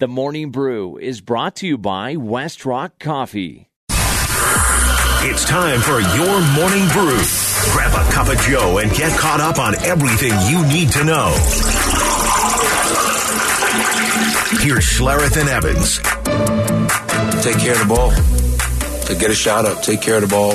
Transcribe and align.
The 0.00 0.08
Morning 0.08 0.50
Brew 0.50 0.96
is 0.96 1.20
brought 1.20 1.56
to 1.56 1.66
you 1.66 1.76
by 1.76 2.16
Westrock 2.16 2.98
Coffee. 2.98 3.68
It's 3.90 5.44
time 5.44 5.80
for 5.80 6.00
your 6.00 6.40
morning 6.54 6.88
brew. 6.88 7.20
Grab 7.74 7.92
a 7.92 8.10
cup 8.10 8.28
of 8.28 8.40
Joe 8.40 8.78
and 8.78 8.90
get 8.92 9.12
caught 9.18 9.40
up 9.40 9.58
on 9.58 9.74
everything 9.84 10.32
you 10.48 10.66
need 10.68 10.90
to 10.92 11.04
know. 11.04 11.28
Here's 14.62 14.86
Schlereth 14.86 15.36
and 15.38 15.50
Evans. 15.50 15.98
Take 17.44 17.58
care 17.58 17.74
of 17.74 17.86
the 17.86 17.94
ball. 17.94 18.10
To 19.04 19.14
get 19.20 19.30
a 19.30 19.34
shot 19.34 19.66
up, 19.66 19.82
take 19.82 20.00
care 20.00 20.14
of 20.14 20.22
the 20.22 20.28
ball. 20.28 20.54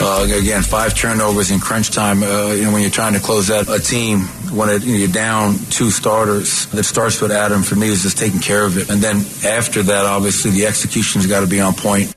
Uh, 0.00 0.26
again, 0.40 0.62
five 0.62 0.94
turnovers 0.94 1.50
in 1.50 1.60
crunch 1.60 1.90
time. 1.90 2.22
Uh, 2.22 2.52
you 2.52 2.62
know, 2.62 2.72
when 2.72 2.80
you're 2.80 2.90
trying 2.90 3.12
to 3.12 3.20
close 3.20 3.50
out 3.50 3.68
a 3.68 3.78
team, 3.78 4.26
when 4.50 4.68
it, 4.68 4.82
you 4.82 4.92
know, 4.92 4.98
you're 4.98 5.08
down 5.08 5.56
two 5.70 5.90
starters, 5.90 6.72
it 6.74 6.84
starts 6.84 7.20
with 7.20 7.30
Adam. 7.30 7.62
For 7.62 7.76
me, 7.76 7.88
is 7.88 8.02
just 8.02 8.18
taking 8.18 8.40
care 8.40 8.64
of 8.64 8.76
it, 8.76 8.90
and 8.90 9.00
then 9.00 9.16
after 9.44 9.82
that, 9.82 10.06
obviously, 10.06 10.50
the 10.50 10.66
execution's 10.66 11.26
got 11.26 11.40
to 11.40 11.46
be 11.46 11.60
on 11.60 11.74
point. 11.74 12.14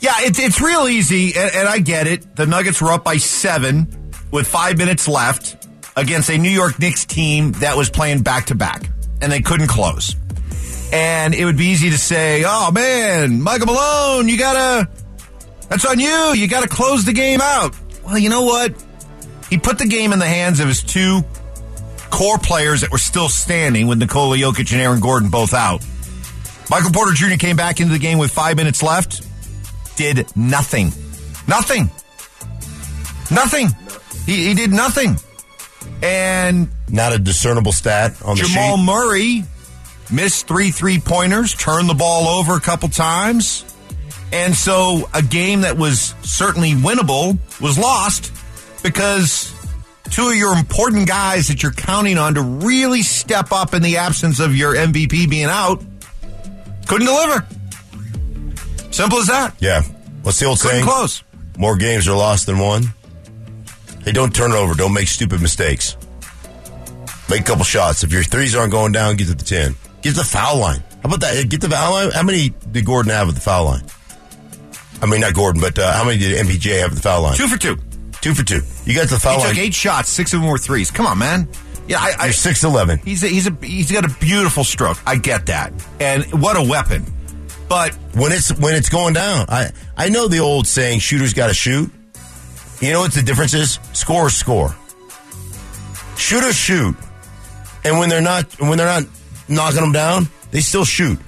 Yeah, 0.00 0.14
it, 0.20 0.38
it's 0.38 0.60
real 0.60 0.88
easy, 0.88 1.34
and, 1.36 1.54
and 1.54 1.68
I 1.68 1.78
get 1.78 2.06
it. 2.06 2.34
The 2.34 2.46
Nuggets 2.46 2.82
were 2.82 2.90
up 2.92 3.04
by 3.04 3.18
seven 3.18 4.12
with 4.30 4.48
five 4.48 4.76
minutes 4.78 5.06
left 5.06 5.68
against 5.96 6.28
a 6.30 6.38
New 6.38 6.50
York 6.50 6.78
Knicks 6.78 7.04
team 7.04 7.52
that 7.52 7.76
was 7.76 7.88
playing 7.90 8.22
back 8.22 8.46
to 8.46 8.54
back, 8.54 8.90
and 9.20 9.30
they 9.30 9.40
couldn't 9.40 9.68
close. 9.68 10.16
And 10.92 11.34
it 11.34 11.44
would 11.44 11.56
be 11.56 11.66
easy 11.66 11.90
to 11.90 11.98
say, 11.98 12.44
"Oh 12.46 12.70
man, 12.70 13.40
Michael 13.40 13.66
Malone, 13.66 14.28
you 14.28 14.38
gotta." 14.38 14.88
That's 15.68 15.86
on 15.86 15.98
you. 15.98 16.34
You 16.34 16.48
got 16.48 16.62
to 16.62 16.68
close 16.68 17.06
the 17.06 17.14
game 17.14 17.40
out. 17.40 17.74
Well, 18.04 18.18
you 18.18 18.28
know 18.28 18.42
what? 18.42 18.74
He 19.52 19.58
put 19.58 19.76
the 19.76 19.86
game 19.86 20.14
in 20.14 20.18
the 20.18 20.26
hands 20.26 20.60
of 20.60 20.68
his 20.68 20.82
two 20.82 21.20
core 22.08 22.38
players 22.38 22.80
that 22.80 22.90
were 22.90 22.96
still 22.96 23.28
standing 23.28 23.86
with 23.86 23.98
Nikola 23.98 24.38
Jokic 24.38 24.72
and 24.72 24.80
Aaron 24.80 25.00
Gordon 25.00 25.28
both 25.28 25.52
out. 25.52 25.84
Michael 26.70 26.90
Porter 26.90 27.12
Jr. 27.12 27.36
came 27.36 27.54
back 27.54 27.78
into 27.78 27.92
the 27.92 27.98
game 27.98 28.16
with 28.16 28.30
five 28.30 28.56
minutes 28.56 28.82
left, 28.82 29.20
did 29.94 30.26
nothing. 30.34 30.86
Nothing. 31.46 31.90
Nothing. 33.30 33.68
He, 34.24 34.48
he 34.48 34.54
did 34.54 34.70
nothing. 34.70 35.16
And 36.02 36.70
Not 36.88 37.12
a 37.12 37.18
discernible 37.18 37.72
stat 37.72 38.22
on 38.24 38.38
the 38.38 38.44
Jamal. 38.44 38.78
Murray 38.78 39.44
missed 40.10 40.48
three 40.48 40.70
three 40.70 40.98
pointers, 40.98 41.52
turned 41.52 41.90
the 41.90 41.94
ball 41.94 42.38
over 42.38 42.56
a 42.56 42.60
couple 42.60 42.88
times. 42.88 43.66
And 44.32 44.54
so 44.54 45.10
a 45.12 45.20
game 45.20 45.60
that 45.60 45.76
was 45.76 46.14
certainly 46.22 46.72
winnable 46.72 47.36
was 47.60 47.76
lost 47.78 48.32
because 48.82 49.52
two 50.10 50.28
of 50.28 50.34
your 50.36 50.56
important 50.56 51.06
guys 51.08 51.48
that 51.48 51.62
you're 51.62 51.72
counting 51.72 52.18
on 52.18 52.34
to 52.34 52.42
really 52.42 53.02
step 53.02 53.52
up 53.52 53.74
in 53.74 53.82
the 53.82 53.96
absence 53.98 54.40
of 54.40 54.54
your 54.56 54.74
MVP 54.74 55.28
being 55.30 55.44
out 55.46 55.82
couldn't 56.86 57.06
deliver. 57.06 57.46
Simple 58.90 59.18
as 59.18 59.28
that. 59.28 59.54
Yeah. 59.60 59.82
What's 60.22 60.38
the 60.38 60.46
old 60.46 60.60
Couldn't 60.60 60.76
saying? 60.78 60.86
close. 60.86 61.22
More 61.56 61.76
games 61.76 62.06
are 62.08 62.16
lost 62.16 62.46
than 62.46 62.58
won. 62.58 62.84
Hey, 64.04 64.12
don't 64.12 64.34
turn 64.34 64.50
it 64.50 64.56
over. 64.56 64.74
Don't 64.74 64.92
make 64.92 65.08
stupid 65.08 65.40
mistakes. 65.40 65.96
Make 67.30 67.42
a 67.42 67.44
couple 67.44 67.64
shots. 67.64 68.02
If 68.04 68.12
your 68.12 68.22
threes 68.22 68.54
aren't 68.54 68.72
going 68.72 68.92
down, 68.92 69.16
get 69.16 69.28
to 69.28 69.34
the 69.34 69.44
10. 69.44 69.74
Get 70.02 70.10
to 70.10 70.16
the 70.16 70.24
foul 70.24 70.58
line. 70.58 70.82
How 71.02 71.08
about 71.08 71.20
that? 71.20 71.48
Get 71.48 71.60
the 71.60 71.70
foul 71.70 71.92
line. 71.92 72.10
How 72.10 72.22
many 72.22 72.50
did 72.70 72.84
Gordon 72.84 73.12
have 73.12 73.28
at 73.28 73.34
the 73.34 73.40
foul 73.40 73.64
line? 73.66 73.84
I 75.00 75.06
mean, 75.06 75.20
not 75.20 75.34
Gordon, 75.34 75.60
but 75.60 75.78
uh, 75.78 75.92
how 75.92 76.04
many 76.04 76.18
did 76.18 76.44
MPJ 76.46 76.80
have 76.80 76.90
at 76.90 76.96
the 76.96 77.02
foul 77.02 77.22
line? 77.22 77.36
Two 77.36 77.48
for 77.48 77.56
two. 77.58 77.76
Two 78.22 78.34
for 78.34 78.42
two. 78.44 78.62
You 78.86 78.94
got 78.96 79.08
the 79.08 79.18
foul 79.18 79.34
He 79.34 79.38
line. 79.44 79.54
took 79.54 79.58
eight 79.64 79.74
shots, 79.74 80.08
six 80.08 80.32
of 80.32 80.40
them 80.40 80.48
were 80.48 80.56
threes. 80.56 80.90
Come 80.90 81.04
on, 81.06 81.18
man. 81.18 81.48
Yeah, 81.88 81.98
I, 81.98 82.12
I 82.18 82.24
You're 82.26 82.32
6'11. 82.34 83.04
He's 83.04 83.22
a, 83.24 83.26
he's 83.28 83.46
a 83.48 83.56
he's 83.60 83.90
got 83.92 84.04
a 84.04 84.14
beautiful 84.20 84.62
stroke. 84.64 84.98
I 85.04 85.16
get 85.16 85.46
that, 85.46 85.72
and 86.00 86.24
what 86.40 86.56
a 86.56 86.62
weapon. 86.62 87.04
But 87.68 87.92
when 88.14 88.32
it's 88.32 88.56
when 88.58 88.74
it's 88.74 88.88
going 88.88 89.14
down. 89.14 89.46
I 89.48 89.72
I 89.96 90.08
know 90.08 90.28
the 90.28 90.38
old 90.40 90.66
saying, 90.66 91.00
"Shooters 91.00 91.34
got 91.34 91.48
to 91.48 91.54
shoot." 91.54 91.90
You 92.80 92.92
know 92.92 93.00
what 93.00 93.12
the 93.12 93.22
difference 93.22 93.54
is? 93.54 93.78
Scorers 93.92 94.34
score. 94.34 94.74
Shooters 96.16 96.56
shoot, 96.56 96.94
and 97.84 97.98
when 97.98 98.08
they're 98.08 98.20
not 98.20 98.44
when 98.60 98.78
they're 98.78 98.86
not 98.86 99.04
knocking 99.48 99.80
them 99.80 99.92
down, 99.92 100.28
they 100.50 100.60
still 100.60 100.84
shoot. 100.84 101.18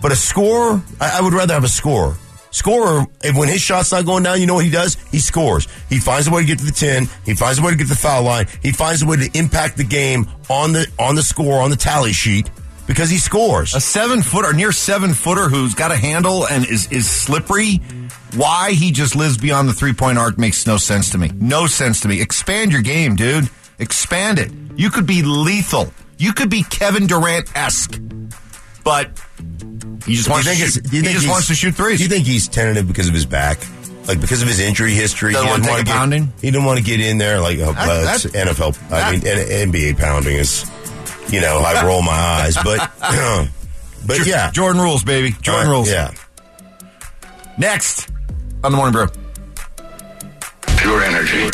But 0.00 0.12
a 0.12 0.16
scorer, 0.16 0.82
I, 1.00 1.18
I 1.18 1.20
would 1.22 1.32
rather 1.32 1.54
have 1.54 1.64
a 1.64 1.68
scorer. 1.68 2.16
Scorer, 2.54 3.04
when 3.34 3.48
his 3.48 3.60
shot's 3.60 3.90
not 3.90 4.06
going 4.06 4.22
down, 4.22 4.40
you 4.40 4.46
know 4.46 4.54
what 4.54 4.64
he 4.64 4.70
does? 4.70 4.94
He 5.10 5.18
scores. 5.18 5.66
He 5.88 5.98
finds 5.98 6.28
a 6.28 6.30
way 6.30 6.42
to 6.42 6.46
get 6.46 6.60
to 6.60 6.64
the 6.64 6.70
ten. 6.70 7.08
He 7.26 7.34
finds 7.34 7.58
a 7.58 7.62
way 7.62 7.72
to 7.72 7.76
get 7.76 7.88
to 7.88 7.94
the 7.94 7.96
foul 7.96 8.22
line. 8.22 8.46
He 8.62 8.70
finds 8.70 9.02
a 9.02 9.06
way 9.06 9.16
to 9.16 9.28
impact 9.36 9.76
the 9.76 9.82
game 9.82 10.28
on 10.48 10.72
the 10.72 10.86
on 10.96 11.16
the 11.16 11.24
score 11.24 11.60
on 11.60 11.70
the 11.70 11.76
tally 11.76 12.12
sheet 12.12 12.48
because 12.86 13.10
he 13.10 13.18
scores. 13.18 13.74
a 13.74 13.80
seven 13.80 14.22
footer, 14.22 14.52
near 14.52 14.70
seven 14.70 15.14
footer, 15.14 15.48
who's 15.48 15.74
got 15.74 15.90
a 15.90 15.96
handle 15.96 16.46
and 16.46 16.64
is 16.64 16.86
is 16.92 17.10
slippery. 17.10 17.78
Why 18.36 18.70
he 18.70 18.92
just 18.92 19.16
lives 19.16 19.36
beyond 19.36 19.68
the 19.68 19.74
three 19.74 19.92
point 19.92 20.18
arc 20.18 20.38
makes 20.38 20.64
no 20.64 20.76
sense 20.76 21.10
to 21.10 21.18
me. 21.18 21.32
No 21.34 21.66
sense 21.66 22.02
to 22.02 22.08
me. 22.08 22.20
Expand 22.20 22.70
your 22.70 22.82
game, 22.82 23.16
dude. 23.16 23.50
Expand 23.80 24.38
it. 24.38 24.52
You 24.76 24.90
could 24.90 25.06
be 25.06 25.22
lethal. 25.24 25.92
You 26.18 26.32
could 26.32 26.50
be 26.50 26.62
Kevin 26.62 27.08
Durant 27.08 27.50
esque, 27.56 28.00
but 28.84 29.10
he 30.06 30.14
just 30.14 30.24
Do 30.26 30.30
you 30.30 30.30
wants 30.30 30.46
think 30.46 30.60
to 30.60 30.66
shoot, 30.70 30.82
Do 30.90 30.96
you 30.96 31.02
he 31.02 31.12
just 31.14 31.28
wants 31.28 31.46
to 31.48 31.54
shoot 31.54 31.74
threes. 31.74 31.98
Do 31.98 32.04
you 32.04 32.10
think 32.10 32.26
he's 32.26 32.48
tentative 32.48 32.86
because 32.86 33.08
of 33.08 33.14
his 33.14 33.26
back, 33.26 33.58
like 34.06 34.20
because 34.20 34.42
of 34.42 34.48
his 34.48 34.60
injury 34.60 34.92
history? 34.92 35.32
Doesn't 35.32 35.46
he 35.46 35.50
wanna 35.50 35.62
doesn't 35.64 35.76
take 35.78 35.86
wanna 35.86 35.96
a 35.96 36.00
pounding? 36.00 36.32
He 36.40 36.50
didn't 36.50 36.64
want 36.64 36.78
to 36.78 36.84
get 36.84 37.00
in 37.00 37.18
there 37.18 37.40
like 37.40 37.58
oh, 37.58 37.72
That- 37.72 37.86
well, 37.86 38.14
it's 38.14 38.22
that- 38.24 38.32
NFL. 38.48 38.92
I 38.92 39.12
mean, 39.12 39.26
N- 39.26 39.70
NBA 39.72 39.98
pounding 39.98 40.36
is, 40.36 40.64
you 41.28 41.40
know, 41.40 41.58
I 41.58 41.84
roll 41.84 42.02
my 42.02 42.12
eyes, 42.12 42.56
but 42.62 42.90
but 44.06 44.16
Jor- 44.18 44.26
yeah, 44.26 44.50
Jordan 44.50 44.80
rules, 44.82 45.02
baby. 45.04 45.34
Jordan 45.42 45.68
Uh, 45.68 45.70
rules. 45.70 45.90
Yeah, 45.90 46.10
Next 47.58 48.08
on 48.62 48.72
the 48.72 48.76
morning 48.76 48.92
brew. 48.92 49.08
Pure 50.78 51.02
energy. 51.04 51.50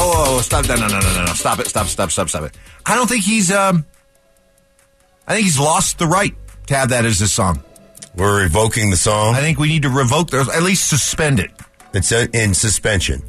Hold, 0.00 0.14
hold, 0.14 0.28
hold, 0.28 0.42
stop, 0.44 0.66
no, 0.66 0.76
no, 0.76 0.88
no, 0.88 0.98
no, 0.98 1.14
no, 1.14 1.24
no, 1.26 1.32
stop 1.34 1.58
it, 1.58 1.66
stop, 1.66 1.86
stop, 1.86 2.10
stop, 2.10 2.28
stop 2.30 2.44
it. 2.44 2.56
I 2.86 2.94
don't 2.94 3.06
think 3.06 3.22
he's, 3.22 3.50
um, 3.52 3.84
I 5.28 5.34
think 5.34 5.44
he's 5.44 5.58
lost 5.58 5.98
the 5.98 6.06
right 6.06 6.34
to 6.68 6.74
have 6.76 6.88
that 6.88 7.04
as 7.04 7.18
his 7.18 7.32
song. 7.32 7.62
we're 8.16 8.42
revoking 8.42 8.90
the 8.90 8.96
song. 8.96 9.34
I 9.34 9.40
think 9.40 9.58
we 9.58 9.68
need 9.68 9.82
to 9.82 9.90
revoke 9.90 10.30
those, 10.30 10.48
at 10.48 10.62
least 10.62 10.88
suspend 10.88 11.38
it. 11.38 11.50
It's 11.92 12.12
uh, 12.12 12.26
in 12.32 12.54
suspension. 12.54 13.22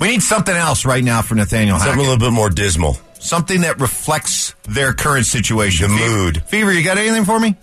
We 0.00 0.06
need 0.08 0.22
something 0.22 0.54
else 0.54 0.84
right 0.84 1.02
now 1.02 1.22
for 1.22 1.34
Nathaniel 1.34 1.78
Something 1.78 1.98
a 1.98 2.02
little 2.02 2.18
bit 2.18 2.32
more 2.32 2.50
dismal. 2.50 2.96
Something 3.18 3.62
that 3.62 3.80
reflects 3.80 4.54
their 4.68 4.92
current 4.92 5.26
situation. 5.26 5.90
The 5.90 5.96
Fever- 5.96 6.10
mood. 6.10 6.42
Fever, 6.44 6.72
you 6.72 6.84
got 6.84 6.98
anything 6.98 7.24
for 7.24 7.40
me? 7.40 7.56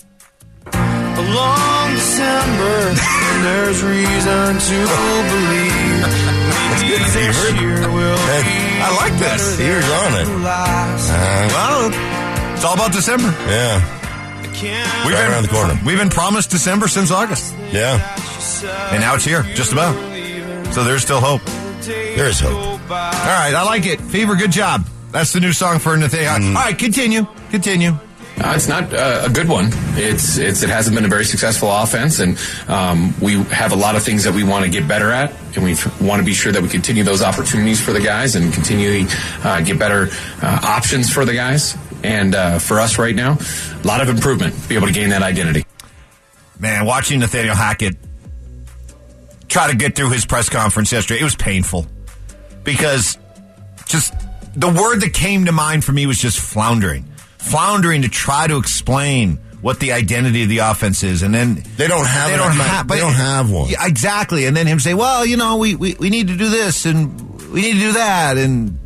A 0.74 1.34
long 1.34 1.92
December, 1.94 2.90
and 2.90 3.46
there's 3.46 3.82
reason 3.82 4.60
to 4.60 4.86
believe 5.30 6.35
maybe 6.70 6.98
this 6.98 7.16
year 7.62 7.90
will 7.92 8.18
Hey, 8.18 8.44
be 8.44 8.82
I 8.82 8.90
like 8.98 9.14
this. 9.20 9.58
Fever's 9.58 9.90
on 9.92 10.12
it. 10.22 10.28
Well, 11.54 12.54
it's 12.56 12.64
all 12.66 12.74
about 12.74 12.92
December. 12.92 13.30
Yeah, 13.48 13.82
We've 15.06 15.14
Right 15.14 15.22
been, 15.22 15.32
around 15.32 15.44
the 15.44 15.50
corner. 15.50 15.80
We've 15.86 15.98
been 15.98 16.10
promised 16.10 16.50
December 16.50 16.88
since 16.88 17.12
August, 17.12 17.54
yeah. 17.72 18.00
and 18.92 19.02
now 19.02 19.16
it's 19.16 19.26
here, 19.26 19.44
just 19.54 19.74
about. 19.74 19.94
So 20.74 20.84
there's 20.84 21.02
still 21.04 21.20
hope. 21.22 21.42
There 21.86 22.28
is 22.30 22.40
hope. 22.40 22.54
All 22.56 22.78
right, 22.90 23.54
I 23.54 23.64
like 23.64 23.86
it. 23.86 24.00
Fever, 24.02 24.36
good 24.36 24.52
job. 24.52 24.86
That's 25.12 25.34
the 25.34 25.40
new 25.40 25.54
song 25.54 25.80
for 25.80 25.96
Nathaniel. 25.96 26.52
Mm. 26.52 26.56
All 26.56 26.64
right, 26.64 26.78
continue. 26.78 27.26
Continue. 27.52 27.98
Uh, 28.38 28.54
it's 28.54 28.68
not 28.68 28.94
uh, 28.94 29.24
a 29.24 29.30
good 29.30 29.48
one. 29.48 29.70
It's 29.96 30.38
it's 30.38 30.62
it 30.62 30.70
hasn't 30.70 30.94
been 30.94 31.06
a 31.06 31.08
very 31.08 31.24
successful 31.24 31.72
offense, 31.72 32.20
and 32.20 32.38
um, 32.68 33.14
we 33.22 33.42
have 33.44 33.72
a 33.72 33.78
lot 33.78 33.96
of 33.96 34.04
things 34.04 34.26
that 34.26 34.34
we 34.34 34.44
want 34.44 34.66
to 34.66 34.70
get 34.70 34.88
better 34.88 35.10
at, 35.10 35.34
and 35.56 35.64
we 35.64 35.76
want 36.06 36.20
to 36.20 36.26
be 36.26 36.34
sure 36.34 36.52
that 36.52 36.62
we 36.62 36.68
continue 36.68 37.04
those 37.04 37.22
opportunities 37.22 37.80
for 37.80 37.94
the 37.94 38.02
guys 38.02 38.36
and 38.36 38.54
continually 38.54 39.06
uh, 39.44 39.62
get 39.62 39.80
better 39.80 40.10
uh, 40.42 40.60
options 40.64 41.12
for 41.12 41.24
the 41.24 41.34
guys. 41.34 41.78
And 42.04 42.36
uh, 42.36 42.60
for 42.60 42.80
us 42.80 43.00
right 43.00 43.16
now, 43.16 43.38
a 43.84 43.88
lot 43.88 44.02
of 44.02 44.10
improvement. 44.10 44.54
Be 44.68 44.76
able 44.76 44.88
to 44.88 44.94
gain 44.94 45.10
that 45.10 45.24
identity. 45.24 45.66
Man, 46.60 46.86
watching 46.86 47.22
Nathaniel 47.22 47.56
Hackett 47.56 47.96
try 49.48 49.72
to 49.72 49.78
get 49.78 49.96
through 49.96 50.12
his 50.12 50.26
press 50.26 50.50
conference 50.50 50.92
yesterday, 50.92 51.22
it 51.22 51.24
was 51.24 51.36
painful 51.36 51.86
because 52.66 53.18
just 53.86 54.14
the 54.56 54.68
word 54.68 55.00
that 55.02 55.14
came 55.14 55.46
to 55.46 55.52
mind 55.54 55.86
for 55.86 55.94
me 55.94 56.06
was 56.06 56.18
just 56.18 56.40
floundering. 56.40 57.06
Floundering 57.46 58.02
to 58.04 58.10
try 58.10 58.48
to 58.48 58.58
explain 58.58 59.38
what 59.62 59.80
the 59.80 59.94
identity 59.94 60.44
of 60.44 60.50
the 60.50 60.60
offense 60.60 61.04
is, 61.04 61.22
and 61.24 61.34
then 61.34 61.64
They 61.78 61.88
don't 61.88 62.06
have 62.06 62.28
they 62.30 62.36
it. 62.36 62.38
don't 62.38 62.88
They 62.88 63.00
don't 63.00 63.14
have 63.14 63.50
one. 63.52 63.70
Yeah, 63.70 63.86
exactly. 63.86 64.46
And 64.46 64.56
then 64.56 64.68
him 64.68 64.80
say, 64.80 64.94
"Well, 64.94 65.26
you 65.26 65.38
know, 65.38 65.58
we, 65.58 65.76
we 65.76 65.96
we 66.00 66.10
need 66.10 66.28
to 66.28 66.38
do 66.38 66.50
this, 66.50 66.86
and 66.86 67.20
we 67.52 67.62
need 67.62 67.74
to 67.74 67.80
do 67.80 67.92
that, 67.94 68.38
and 68.38 68.78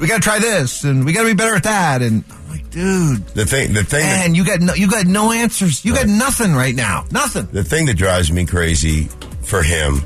we 0.00 0.06
got 0.06 0.16
to 0.16 0.22
try 0.22 0.38
this, 0.38 0.84
and 0.84 1.04
we 1.04 1.12
got 1.12 1.22
to 1.22 1.28
be 1.28 1.34
better 1.34 1.54
at 1.56 1.64
that." 1.64 2.00
And 2.02 2.24
I'm 2.30 2.50
like, 2.50 2.70
dude, 2.70 3.26
The 3.28 3.44
thing, 3.44 3.72
the 3.74 3.84
thing, 3.84 4.00
that- 4.06 4.20
man, 4.28 4.34
you 4.34 4.44
got 4.46 4.60
no, 4.60 4.72
you 4.74 4.90
got 4.90 5.04
no 5.06 5.30
answers. 5.32 5.84
You 5.84 5.94
got 5.94 6.06
nothing 6.06 6.54
right 6.54 6.74
now. 6.74 7.04
Nothing. 7.10 7.48
the 7.52 7.64
thing 7.64 7.86
that 7.86 7.94
drives 7.98 8.30
me 8.32 8.46
crazy 8.46 9.08
for 9.42 9.62
him, 9.62 10.00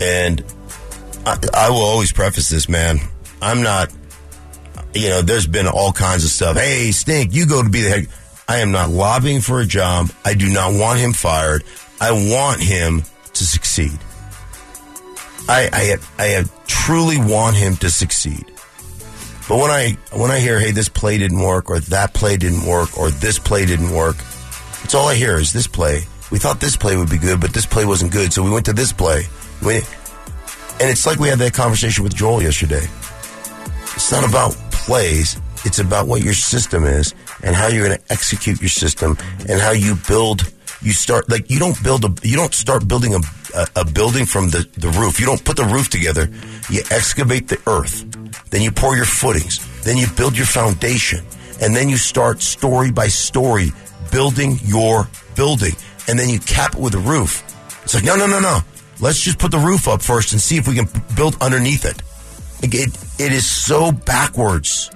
and 0.00 0.44
I, 1.26 1.38
I 1.54 1.70
will 1.70 1.82
always 1.82 2.12
preface 2.12 2.48
this, 2.48 2.68
man. 2.68 2.98
I'm 3.42 3.62
not. 3.62 3.90
You 4.94 5.08
know, 5.08 5.22
there's 5.22 5.46
been 5.46 5.66
all 5.66 5.92
kinds 5.92 6.24
of 6.24 6.30
stuff. 6.30 6.56
Hey, 6.56 6.90
Stink, 6.92 7.34
you 7.34 7.46
go 7.46 7.62
to 7.62 7.68
be 7.68 7.82
the 7.82 7.88
head. 7.90 8.08
I 8.46 8.58
am 8.58 8.72
not 8.72 8.90
lobbying 8.90 9.40
for 9.40 9.60
a 9.60 9.66
job. 9.66 10.10
I 10.24 10.34
do 10.34 10.52
not 10.52 10.72
want 10.74 10.98
him 10.98 11.12
fired. 11.12 11.64
I 12.00 12.12
want 12.12 12.60
him 12.60 13.02
to 13.32 13.44
succeed. 13.44 13.98
I, 15.48 15.68
I, 15.72 15.80
have, 15.84 16.10
I 16.18 16.24
have 16.24 16.66
truly 16.66 17.18
want 17.18 17.56
him 17.56 17.76
to 17.76 17.90
succeed. 17.90 18.44
But 19.48 19.58
when 19.58 19.70
I 19.70 19.98
when 20.12 20.30
I 20.30 20.38
hear, 20.38 20.58
hey, 20.58 20.70
this 20.70 20.88
play 20.88 21.18
didn't 21.18 21.40
work, 21.40 21.68
or 21.68 21.78
that 21.80 22.14
play 22.14 22.38
didn't 22.38 22.64
work, 22.64 22.96
or 22.96 23.10
this 23.10 23.38
play 23.38 23.66
didn't 23.66 23.90
work, 23.90 24.16
it's 24.82 24.94
all 24.94 25.08
I 25.08 25.16
hear 25.16 25.36
is 25.36 25.52
this 25.52 25.66
play. 25.66 26.04
We 26.30 26.38
thought 26.38 26.60
this 26.60 26.76
play 26.76 26.96
would 26.96 27.10
be 27.10 27.18
good, 27.18 27.40
but 27.42 27.52
this 27.52 27.66
play 27.66 27.84
wasn't 27.84 28.10
good, 28.10 28.32
so 28.32 28.42
we 28.42 28.50
went 28.50 28.64
to 28.66 28.72
this 28.72 28.92
play. 28.92 29.24
And 29.62 30.90
it's 30.90 31.06
like 31.06 31.18
we 31.18 31.28
had 31.28 31.38
that 31.40 31.52
conversation 31.52 32.04
with 32.04 32.14
Joel 32.14 32.42
yesterday. 32.42 32.88
It's 33.94 34.10
not 34.10 34.28
about 34.28 34.56
plays. 34.84 35.40
It's 35.64 35.78
about 35.78 36.06
what 36.06 36.22
your 36.22 36.34
system 36.34 36.84
is 36.84 37.14
and 37.42 37.56
how 37.56 37.68
you're 37.68 37.86
going 37.86 37.98
to 37.98 38.12
execute 38.12 38.60
your 38.60 38.68
system 38.68 39.16
and 39.48 39.60
how 39.60 39.72
you 39.72 39.96
build. 40.06 40.52
You 40.82 40.92
start 40.92 41.30
like 41.30 41.50
you 41.50 41.58
don't 41.58 41.82
build 41.82 42.04
a 42.04 42.12
you 42.22 42.36
don't 42.36 42.52
start 42.52 42.86
building 42.86 43.14
a 43.14 43.20
a, 43.54 43.66
a 43.76 43.84
building 43.84 44.26
from 44.26 44.50
the 44.50 44.68
the 44.76 44.88
roof. 44.88 45.18
You 45.18 45.26
don't 45.26 45.42
put 45.42 45.56
the 45.56 45.64
roof 45.64 45.88
together. 45.88 46.28
You 46.68 46.82
excavate 46.90 47.48
the 47.48 47.60
earth, 47.66 48.04
then 48.50 48.60
you 48.60 48.70
pour 48.70 48.94
your 48.94 49.06
footings, 49.06 49.60
then 49.84 49.96
you 49.96 50.06
build 50.16 50.36
your 50.36 50.46
foundation, 50.46 51.24
and 51.62 51.74
then 51.74 51.88
you 51.88 51.96
start 51.96 52.42
story 52.42 52.90
by 52.90 53.08
story 53.08 53.72
building 54.10 54.58
your 54.62 55.08
building, 55.34 55.74
and 56.08 56.18
then 56.18 56.28
you 56.28 56.38
cap 56.40 56.74
it 56.74 56.80
with 56.80 56.94
a 56.94 56.98
roof. 56.98 57.42
It's 57.84 57.94
like 57.94 58.04
no 58.04 58.16
no 58.16 58.26
no 58.26 58.40
no. 58.40 58.60
Let's 59.00 59.20
just 59.20 59.38
put 59.38 59.50
the 59.50 59.58
roof 59.58 59.88
up 59.88 60.02
first 60.02 60.32
and 60.32 60.40
see 60.40 60.56
if 60.56 60.68
we 60.68 60.74
can 60.74 60.88
build 61.16 61.36
underneath 61.40 61.84
it. 61.84 62.02
It, 62.62 62.96
it 63.18 63.32
is 63.32 63.46
so 63.46 63.92
backwards. 63.92 64.90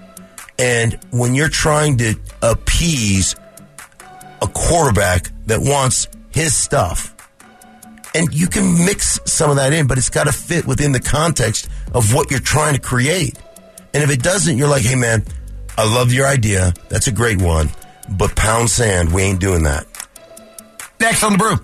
And 0.58 0.98
when 1.10 1.34
you're 1.34 1.48
trying 1.48 1.98
to 1.98 2.14
appease 2.42 3.36
a 4.42 4.48
quarterback 4.48 5.30
that 5.46 5.60
wants 5.60 6.08
his 6.30 6.54
stuff, 6.54 7.14
and 8.14 8.32
you 8.34 8.48
can 8.48 8.84
mix 8.84 9.20
some 9.24 9.50
of 9.50 9.56
that 9.56 9.72
in, 9.72 9.86
but 9.86 9.98
it's 9.98 10.10
got 10.10 10.24
to 10.24 10.32
fit 10.32 10.66
within 10.66 10.92
the 10.92 11.00
context 11.00 11.68
of 11.92 12.12
what 12.14 12.30
you're 12.30 12.40
trying 12.40 12.74
to 12.74 12.80
create. 12.80 13.38
And 13.94 14.02
if 14.02 14.10
it 14.10 14.22
doesn't, 14.22 14.56
you're 14.56 14.68
like, 14.68 14.82
hey, 14.82 14.96
man, 14.96 15.24
I 15.76 15.84
love 15.84 16.12
your 16.12 16.26
idea. 16.26 16.72
That's 16.88 17.06
a 17.06 17.12
great 17.12 17.40
one. 17.40 17.70
But 18.10 18.34
pound 18.34 18.70
sand, 18.70 19.12
we 19.12 19.22
ain't 19.22 19.40
doing 19.40 19.64
that. 19.64 19.86
Next 20.98 21.22
on 21.22 21.32
the 21.32 21.38
brew. 21.38 21.56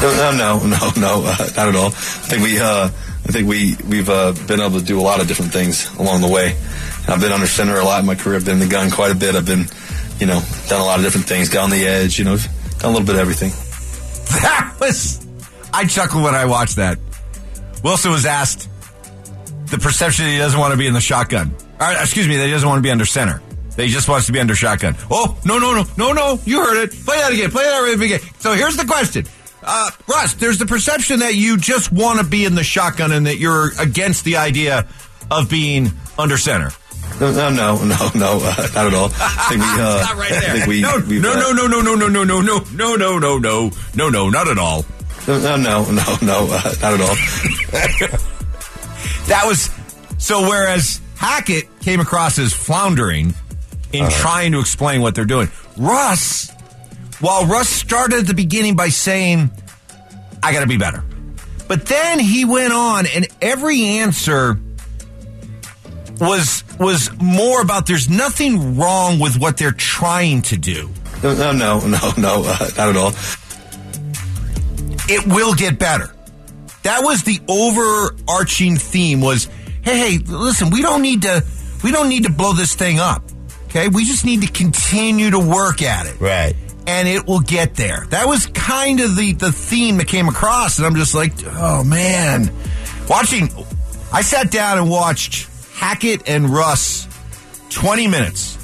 No, 0.00 0.30
no, 0.30 0.58
no, 0.64 0.90
no, 0.96 1.24
uh, 1.26 1.36
not 1.56 1.68
at 1.68 1.74
all. 1.74 1.88
I 1.88 2.28
think 2.30 2.44
we, 2.44 2.60
uh, 2.60 2.84
I 2.84 3.32
think 3.32 3.48
we 3.48 3.74
we've 3.88 4.08
uh, 4.08 4.32
been 4.46 4.60
able 4.60 4.78
to 4.78 4.84
do 4.84 5.00
a 5.00 5.02
lot 5.02 5.20
of 5.20 5.26
different 5.26 5.52
things 5.52 5.92
along 5.98 6.20
the 6.20 6.28
way. 6.28 6.56
I've 7.08 7.20
been 7.20 7.32
under 7.32 7.48
center 7.48 7.76
a 7.76 7.84
lot 7.84 7.98
in 8.00 8.06
my 8.06 8.14
career. 8.14 8.36
I've 8.36 8.44
been 8.44 8.54
in 8.54 8.68
the 8.68 8.68
gun 8.68 8.90
quite 8.92 9.10
a 9.10 9.16
bit. 9.16 9.34
I've 9.34 9.46
been, 9.46 9.66
you 10.20 10.26
know, 10.26 10.40
done 10.68 10.80
a 10.80 10.84
lot 10.84 10.98
of 11.00 11.04
different 11.04 11.26
things. 11.26 11.54
On 11.56 11.70
the 11.70 11.84
edge. 11.84 12.16
You 12.18 12.26
know, 12.26 12.36
done 12.36 12.84
a 12.84 12.88
little 12.88 13.06
bit 13.06 13.16
of 13.16 13.20
everything. 13.20 13.52
That 14.28 14.76
was. 14.78 15.26
I 15.72 15.86
chuckled 15.86 16.22
when 16.22 16.34
I 16.34 16.44
watched 16.44 16.76
that. 16.76 16.98
Wilson 17.82 18.12
was 18.12 18.26
asked 18.26 18.68
the 19.66 19.78
perception 19.78 20.26
that 20.26 20.32
he 20.32 20.38
doesn't 20.38 20.60
want 20.60 20.72
to 20.72 20.76
be 20.76 20.86
in 20.86 20.92
the 20.92 21.00
shotgun. 21.00 21.54
Or, 21.80 21.90
excuse 21.92 22.28
me, 22.28 22.36
that 22.36 22.44
he 22.44 22.50
doesn't 22.50 22.68
want 22.68 22.78
to 22.78 22.82
be 22.82 22.90
under 22.90 23.06
center. 23.06 23.40
That 23.76 23.84
he 23.84 23.88
just 23.90 24.06
wants 24.06 24.26
to 24.26 24.32
be 24.32 24.38
under 24.38 24.54
shotgun. 24.54 24.96
Oh, 25.10 25.38
no, 25.46 25.58
no, 25.58 25.72
no, 25.72 25.84
no, 25.96 26.12
no. 26.12 26.38
You 26.44 26.60
heard 26.62 26.82
it. 26.82 26.90
Play 26.92 27.16
that 27.16 27.32
again. 27.32 27.50
Play 27.50 27.64
that 27.64 28.02
again. 28.02 28.20
So 28.38 28.52
here's 28.52 28.76
the 28.76 28.84
question. 28.84 29.24
Uh, 29.62 29.90
Russ, 30.06 30.34
there's 30.34 30.58
the 30.58 30.66
perception 30.66 31.20
that 31.20 31.34
you 31.34 31.56
just 31.56 31.90
want 31.92 32.20
to 32.20 32.24
be 32.24 32.44
in 32.44 32.54
the 32.54 32.64
shotgun 32.64 33.12
and 33.12 33.26
that 33.26 33.38
you're 33.38 33.70
against 33.80 34.24
the 34.24 34.36
idea 34.36 34.86
of 35.30 35.50
being 35.50 35.90
under 36.18 36.38
center. 36.38 36.70
No, 37.20 37.32
no, 37.32 37.50
no, 37.50 37.76
no, 37.84 38.10
no 38.14 38.38
uh, 38.42 38.68
not 38.74 38.86
at 38.86 38.94
all. 38.94 39.10
I 39.14 39.46
think 39.48 39.60
we, 39.62 39.66
uh, 39.66 40.00
Not 40.02 40.16
right 40.16 40.30
there. 40.30 40.50
I 40.50 40.52
think 40.52 40.66
we, 40.66 40.80
no, 40.82 41.02
we've, 41.08 41.20
no, 41.22 41.32
uh, 41.32 41.52
no, 41.52 41.66
no, 41.66 41.80
no, 41.80 41.94
no, 41.96 42.06
no, 42.06 42.24
no, 42.24 42.40
no, 42.40 42.60
no, 42.70 42.96
no, 42.96 43.18
no, 43.18 43.18
no, 43.18 43.38
no, 43.38 43.70
no, 43.94 44.08
no, 44.10 44.30
not 44.30 44.48
at 44.48 44.58
all. 44.58 44.84
no, 45.26 45.38
no, 45.38 45.56
no, 45.56 45.84
no, 45.90 46.16
no, 46.22 46.48
uh, 46.50 46.74
not 46.80 46.94
at 46.94 47.00
all. 47.00 47.16
That 49.28 49.44
was 49.46 49.70
so. 50.18 50.48
Whereas 50.48 51.00
Hackett 51.16 51.80
came 51.80 52.00
across 52.00 52.38
as 52.38 52.52
floundering 52.54 53.34
in 53.92 54.08
trying 54.08 54.52
to 54.52 54.60
explain 54.60 55.02
what 55.02 55.14
they're 55.14 55.24
doing. 55.24 55.48
Russ, 55.76 56.50
while 57.20 57.46
Russ 57.46 57.68
started 57.68 58.20
at 58.20 58.26
the 58.26 58.34
beginning 58.34 58.76
by 58.76 58.88
saying, 58.88 59.50
"I 60.42 60.52
got 60.52 60.60
to 60.60 60.66
be 60.66 60.76
better," 60.78 61.02
but 61.66 61.86
then 61.86 62.18
he 62.18 62.44
went 62.44 62.72
on, 62.72 63.06
and 63.06 63.26
every 63.40 63.82
answer 63.82 64.58
was 66.20 66.64
was 66.78 67.10
more 67.20 67.60
about 67.60 67.86
there's 67.86 68.08
nothing 68.08 68.76
wrong 68.76 69.18
with 69.18 69.38
what 69.38 69.56
they're 69.56 69.72
trying 69.72 70.42
to 70.42 70.56
do. 70.56 70.90
No, 71.22 71.34
no, 71.34 71.52
no, 71.52 71.80
no, 71.86 72.12
no, 72.16 72.42
uh, 72.46 72.68
not 72.76 72.88
at 72.88 72.96
all. 72.96 73.12
it 75.08 75.26
will 75.26 75.54
get 75.54 75.78
better. 75.78 76.14
That 76.82 77.02
was 77.02 77.22
the 77.24 77.40
overarching 77.48 78.76
theme 78.76 79.20
was, 79.20 79.46
hey, 79.82 79.98
hey, 79.98 80.18
listen, 80.18 80.70
we 80.70 80.80
don't 80.80 81.02
need 81.02 81.22
to 81.22 81.44
we 81.82 81.90
don't 81.92 82.08
need 82.08 82.24
to 82.24 82.30
blow 82.30 82.52
this 82.52 82.74
thing 82.74 82.98
up. 82.98 83.22
Okay? 83.66 83.88
We 83.88 84.04
just 84.04 84.24
need 84.24 84.42
to 84.42 84.48
continue 84.52 85.30
to 85.30 85.38
work 85.38 85.82
at 85.82 86.06
it. 86.06 86.20
Right. 86.20 86.54
And 86.88 87.06
it 87.06 87.26
will 87.26 87.40
get 87.40 87.74
there. 87.74 88.06
That 88.10 88.26
was 88.26 88.46
kind 88.46 89.00
of 89.00 89.14
the 89.14 89.32
the 89.34 89.52
theme 89.52 89.98
that 89.98 90.08
came 90.08 90.26
across 90.28 90.78
and 90.78 90.86
I'm 90.86 90.94
just 90.96 91.14
like, 91.14 91.32
oh 91.44 91.84
man. 91.84 92.50
Watching 93.08 93.50
I 94.12 94.22
sat 94.22 94.50
down 94.50 94.78
and 94.78 94.88
watched 94.90 95.48
Hackett 95.74 96.28
and 96.28 96.48
Russ 96.48 97.06
20 97.70 98.08
minutes 98.08 98.56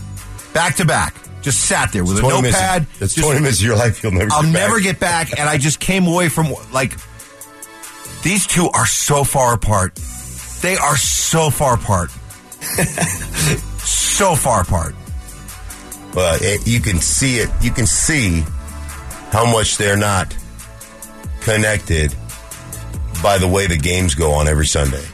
back 0.55 0.77
to 0.77 0.85
back. 0.87 1.15
Just 1.43 1.61
sat 1.67 1.93
there 1.93 2.03
with 2.03 2.17
a 2.17 2.21
20 2.21 2.37
minutes- 2.37 2.59
notepad. 2.59 2.87
That's 2.99 3.15
just- 3.15 3.27
20 3.27 3.41
minutes 3.41 3.59
of 3.61 3.67
your 3.67 3.77
life 3.77 4.03
you'll 4.03 4.13
never 4.13 4.33
I'll 4.33 4.43
get 4.43 4.53
back. 4.53 4.63
never 4.63 4.81
get 4.81 4.99
back. 5.01 5.39
And 5.39 5.47
I 5.49 5.59
just 5.59 5.79
came 5.79 6.07
away 6.07 6.31
from 6.31 6.47
like 6.73 6.97
these 8.23 8.47
two 8.47 8.71
are 8.71 8.87
so 8.87 9.23
far 9.25 9.53
apart. 9.53 9.97
They 10.63 10.77
are 10.79 10.97
so 10.97 11.51
far 11.51 11.75
apart. 11.75 12.11
so 13.85 14.35
far 14.35 14.63
apart. 14.63 14.95
But 16.15 16.43
it, 16.43 16.67
you 16.67 16.81
can 16.81 17.01
see 17.01 17.37
it. 17.39 17.51
You 17.61 17.73
can 17.73 17.87
see 17.87 18.45
how 19.31 19.51
much 19.51 19.77
they're 19.77 19.97
not 19.97 20.37
connected 21.41 22.15
by 23.23 23.39
the 23.39 23.49
way 23.49 23.67
the 23.67 23.77
games 23.77 24.15
go 24.15 24.33
on 24.33 24.47
every 24.47 24.67
Sunday. 24.67 25.05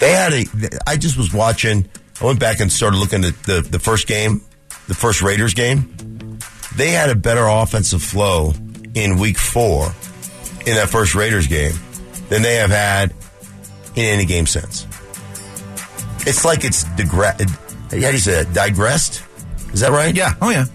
They 0.00 0.12
had 0.12 0.32
a. 0.32 0.44
I 0.86 0.96
just 0.96 1.16
was 1.16 1.32
watching. 1.32 1.88
I 2.20 2.24
went 2.26 2.40
back 2.40 2.60
and 2.60 2.70
started 2.70 2.96
looking 2.98 3.24
at 3.24 3.40
the, 3.44 3.60
the 3.60 3.78
first 3.78 4.06
game, 4.06 4.42
the 4.88 4.94
first 4.94 5.22
Raiders 5.22 5.54
game. 5.54 6.38
They 6.76 6.90
had 6.90 7.10
a 7.10 7.14
better 7.14 7.46
offensive 7.46 8.02
flow 8.02 8.52
in 8.94 9.18
week 9.18 9.38
four 9.38 9.86
in 10.66 10.74
that 10.74 10.88
first 10.90 11.14
Raiders 11.14 11.46
game 11.46 11.74
than 12.28 12.42
they 12.42 12.56
have 12.56 12.70
had 12.70 13.14
in 13.94 14.04
any 14.04 14.24
game 14.24 14.46
since. 14.46 14.86
It's 16.26 16.44
like 16.44 16.64
it's 16.64 16.84
digre- 16.84 17.38
how 18.02 18.08
do 18.08 18.12
you 18.12 18.18
say 18.18 18.40
it? 18.40 18.52
Digressed? 18.52 19.22
Is 19.72 19.80
that 19.80 19.90
right? 19.90 20.14
Yeah. 20.14 20.34
Oh 20.40 20.50
yeah. 20.50 20.66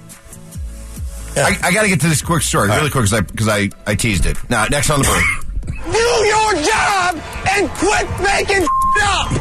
Yeah. 1.36 1.44
I, 1.46 1.68
I 1.68 1.74
got 1.74 1.84
to 1.84 1.88
get 1.90 2.02
to 2.02 2.08
this 2.08 2.22
quick 2.22 2.42
story 2.44 2.68
really 2.70 2.90
quick 2.90 3.10
because 3.10 3.48
I 3.48 3.58
I, 3.58 3.70
I 3.88 3.96
teased 3.96 4.26
it. 4.26 4.38
Now 4.50 4.66
next 4.66 4.90
on 4.90 5.00
the 5.00 5.06
break. 5.06 5.46
Do 5.94 5.98
your 5.98 6.54
job 6.64 7.16
and 7.50 7.70
quit 7.72 8.08
making 8.22 8.66
up. 9.02 9.32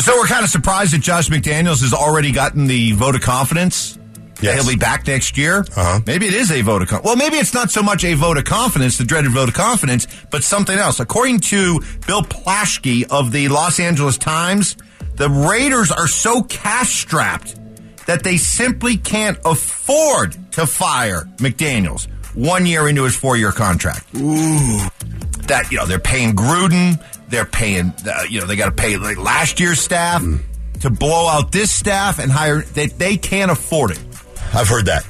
so 0.00 0.16
we're 0.16 0.26
kind 0.26 0.42
of 0.44 0.50
surprised 0.50 0.92
that 0.94 1.00
Josh 1.02 1.28
McDaniels 1.28 1.80
has 1.82 1.92
already 1.94 2.32
gotten 2.32 2.66
the 2.66 2.92
vote 2.92 3.14
of 3.14 3.20
confidence. 3.20 3.98
Yes. 4.42 4.60
He'll 4.60 4.70
be 4.72 4.76
back 4.78 5.06
next 5.06 5.38
year. 5.38 5.60
Uh-huh. 5.60 6.00
Maybe 6.06 6.26
it 6.26 6.34
is 6.34 6.50
a 6.50 6.60
vote 6.62 6.82
of 6.82 6.88
confidence. 6.88 7.06
Well, 7.06 7.16
maybe 7.16 7.36
it's 7.36 7.54
not 7.54 7.70
so 7.70 7.82
much 7.82 8.04
a 8.04 8.14
vote 8.14 8.36
of 8.36 8.44
confidence, 8.44 8.98
the 8.98 9.04
dreaded 9.04 9.30
vote 9.30 9.48
of 9.48 9.54
confidence, 9.54 10.06
but 10.30 10.42
something 10.42 10.76
else. 10.76 10.98
According 11.00 11.40
to 11.40 11.80
Bill 12.06 12.22
Plaschke 12.22 13.04
of 13.10 13.30
the 13.32 13.48
Los 13.48 13.78
Angeles 13.78 14.18
Times, 14.18 14.76
the 15.16 15.28
Raiders 15.30 15.90
are 15.92 16.08
so 16.08 16.42
cash 16.42 17.00
strapped 17.00 17.56
that 18.06 18.22
they 18.22 18.36
simply 18.36 18.96
can't 18.96 19.38
afford 19.44 20.36
to 20.52 20.66
fire 20.66 21.22
McDaniels 21.38 22.06
one 22.34 22.66
year 22.66 22.88
into 22.88 23.04
his 23.04 23.16
four 23.16 23.36
year 23.36 23.52
contract. 23.52 24.06
Ooh. 24.16 24.78
That, 25.46 25.68
you 25.70 25.78
know, 25.78 25.86
they're 25.86 25.98
paying 25.98 26.34
Gruden, 26.34 27.02
they're 27.28 27.44
paying, 27.44 27.92
uh, 28.06 28.22
you 28.28 28.40
know, 28.40 28.46
they 28.46 28.56
got 28.56 28.66
to 28.66 28.72
pay 28.82 28.96
like 28.96 29.18
last 29.18 29.60
year's 29.60 29.80
staff 29.80 30.22
to 30.80 30.90
blow 30.90 31.28
out 31.28 31.52
this 31.52 31.72
staff 31.72 32.18
and 32.18 32.30
hire, 32.32 32.62
they, 32.62 32.86
they 32.86 33.16
can't 33.16 33.50
afford 33.50 33.90
it. 33.92 34.00
I've 34.52 34.68
heard 34.68 34.86
that. 34.86 35.06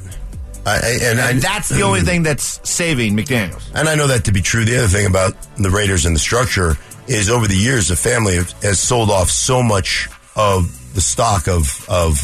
I, 0.66 0.76
I- 0.76 0.98
and, 1.10 1.20
I, 1.20 1.30
And 1.30 1.42
that's 1.42 1.68
the 1.68 1.82
only 1.82 2.00
thing 2.02 2.22
that's 2.22 2.60
saving 2.68 3.16
McDaniels. 3.16 3.70
and 3.74 3.88
I 3.88 3.94
know 3.96 4.06
that 4.08 4.24
to 4.26 4.32
be 4.32 4.40
true. 4.42 4.64
The 4.64 4.78
other 4.78 4.86
thing 4.88 5.06
about 5.06 5.34
the 5.56 5.70
Raiders 5.70 6.06
and 6.06 6.14
the 6.14 6.20
structure 6.20 6.76
is 7.06 7.28
over 7.30 7.46
the 7.46 7.56
years, 7.56 7.88
the 7.88 7.96
family 7.96 8.36
has 8.62 8.80
sold 8.80 9.10
off 9.10 9.30
so 9.30 9.62
much 9.62 10.08
of 10.36 10.94
the 10.94 11.00
stock 11.00 11.48
of, 11.48 11.84
of, 11.88 12.18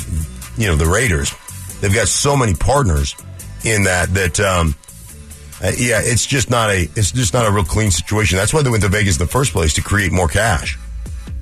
you 0.59 0.67
know, 0.67 0.77
the 0.77 0.87
Raiders. 0.87 1.33
They've 1.81 1.95
got 1.95 2.09
so 2.09 2.37
many 2.37 2.55
partners 2.55 3.15
in 3.65 3.85
that, 3.85 4.13
that, 4.15 4.41
um, 4.41 4.75
Uh, 5.63 5.73
yeah, 5.77 6.01
it's 6.03 6.25
just 6.25 6.49
not 6.49 6.71
a 6.71 6.89
it's 6.97 7.13
just 7.13 7.35
not 7.35 7.47
a 7.47 7.51
real 7.51 7.65
clean 7.65 7.91
situation. 7.91 8.39
That's 8.39 8.55
why 8.55 8.63
they 8.63 8.71
went 8.71 8.83
to 8.83 8.89
Vegas 8.89 9.17
in 9.17 9.27
the 9.27 9.31
first 9.31 9.53
place 9.53 9.75
to 9.75 9.83
create 9.83 10.11
more 10.11 10.27
cash. 10.27 10.79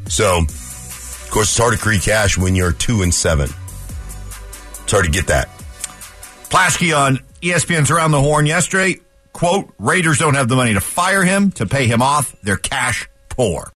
So, 0.09 0.38
of 0.38 1.28
course, 1.30 1.50
it's 1.50 1.59
hard 1.59 1.75
to 1.75 1.78
create 1.78 2.02
cash 2.02 2.37
when 2.37 2.57
you're 2.57 2.73
two 2.73 3.02
and 3.02 3.14
seven. 3.14 3.49
It's 4.83 4.90
hard 4.90 5.04
to 5.04 5.11
get 5.12 5.28
that. 5.28 5.49
Plaschke 6.50 6.97
on 6.99 7.21
ESPN's 7.42 7.92
Around 7.92 8.11
the 8.11 8.21
Horn 8.21 8.47
yesterday. 8.47 8.99
Quote, 9.33 9.73
Raiders 9.78 10.18
don't 10.18 10.35
have 10.35 10.49
the 10.49 10.57
money 10.57 10.75
to 10.75 10.80
fire 10.80 11.23
him, 11.23 11.52
to 11.52 11.66
pay 11.66 11.87
him 11.87 12.02
off. 12.02 12.35
They're 12.42 12.57
cash 12.57 13.09
poor. 13.38 13.73